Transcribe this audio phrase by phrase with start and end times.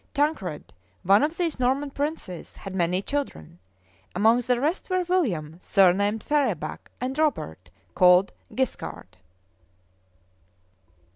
[0.15, 0.73] Tancred,
[1.03, 3.59] one of these Norman princes, had many children;
[4.15, 9.17] among the rest were William, surnamed Ferabac, and Robert, called Guiscard.